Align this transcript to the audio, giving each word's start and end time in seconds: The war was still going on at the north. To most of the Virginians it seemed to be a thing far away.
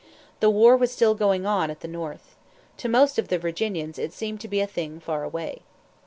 The 0.39 0.49
war 0.49 0.75
was 0.75 0.91
still 0.91 1.13
going 1.13 1.45
on 1.45 1.69
at 1.69 1.81
the 1.81 1.87
north. 1.87 2.35
To 2.77 2.89
most 2.89 3.19
of 3.19 3.27
the 3.27 3.37
Virginians 3.37 3.99
it 3.99 4.13
seemed 4.13 4.41
to 4.41 4.47
be 4.47 4.59
a 4.59 4.65
thing 4.65 4.99
far 4.99 5.23
away. 5.23 5.61